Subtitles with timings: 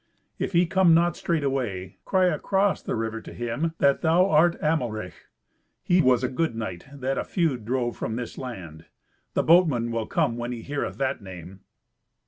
[0.39, 5.13] If he come not straightway, cry across the river to him that thou art Amelrich;
[5.83, 8.85] he was a good knight, that a feud drove from this land.
[9.35, 11.59] The boatman will come when he heareth that name."